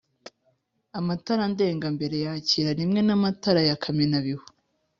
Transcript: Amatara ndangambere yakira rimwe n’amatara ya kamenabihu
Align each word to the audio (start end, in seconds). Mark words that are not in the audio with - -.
Amatara 0.99 1.43
ndangambere 1.51 2.15
yakira 2.25 2.69
rimwe 2.79 2.99
n’amatara 3.03 3.61
ya 3.69 3.75
kamenabihu 3.83 4.45